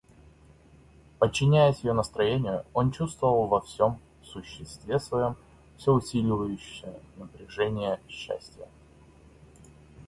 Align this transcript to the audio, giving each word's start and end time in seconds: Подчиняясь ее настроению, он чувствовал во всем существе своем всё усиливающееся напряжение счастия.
Подчиняясь 1.19 1.81
ее 1.81 1.93
настроению, 1.93 2.65
он 2.73 2.91
чувствовал 2.91 3.45
во 3.45 3.61
всем 3.61 3.99
существе 4.23 4.97
своем 4.99 5.35
всё 5.77 5.93
усиливающееся 5.93 6.99
напряжение 7.17 7.99
счастия. 8.09 8.65